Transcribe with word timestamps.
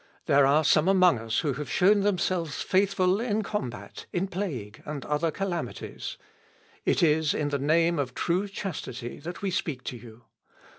There 0.25 0.47
are 0.47 0.63
some 0.63 0.87
among 0.87 1.19
us 1.19 1.41
who 1.41 1.53
have 1.53 1.69
shown 1.69 1.99
themselves 1.99 2.63
faithful 2.63 3.19
in 3.21 3.43
combat, 3.43 4.07
in 4.11 4.27
plague, 4.29 4.81
and 4.83 5.05
other 5.05 5.29
calamities. 5.29 6.17
It 6.85 7.03
is 7.03 7.35
in 7.35 7.49
the 7.49 7.59
name 7.59 7.99
of 7.99 8.15
true 8.15 8.47
chastity 8.47 9.19
that 9.19 9.43
we 9.43 9.51
speak 9.51 9.83
to 9.83 9.97
you. 9.97 10.23